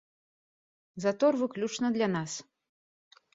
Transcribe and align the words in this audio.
Затор 1.05 1.33
выключна 1.43 1.93
для 1.99 2.07
нас. 2.15 2.31